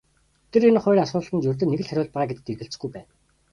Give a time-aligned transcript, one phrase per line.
[0.51, 3.07] Тэр энэ хоёр асуултад ердөө нэг л хариулт байгаа гэдэгт эргэлзэхгүй байв.